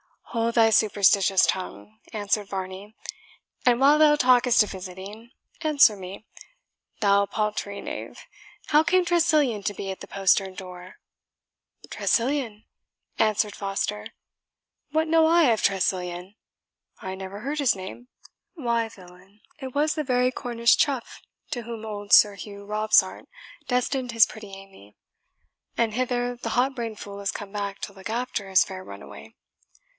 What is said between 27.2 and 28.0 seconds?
come to